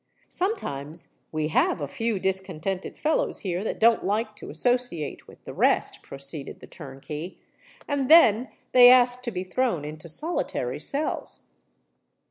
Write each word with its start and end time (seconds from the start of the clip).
"Sometimes 0.29 1.09
we 1.31 1.49
have 1.49 1.79
a 1.79 1.87
few 1.87 2.17
discontented 2.17 2.97
fellows 2.97 3.41
here 3.41 3.63
that 3.63 3.77
don't 3.79 4.03
like 4.03 4.35
to 4.37 4.49
associate 4.49 5.27
with 5.27 5.43
the 5.43 5.53
rest," 5.53 6.01
proceeded 6.01 6.59
the 6.59 6.65
turnkey; 6.65 7.37
"and 7.87 8.09
then 8.09 8.49
they 8.71 8.89
ask 8.89 9.21
to 9.21 9.29
be 9.29 9.43
thrown 9.43 9.85
into 9.85 10.09
solitary 10.09 10.79
cells." 10.79 11.49